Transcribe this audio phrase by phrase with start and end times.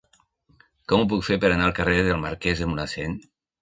[0.93, 3.19] Com ho puc fer per anar al carrer del Marquès de Mulhacén?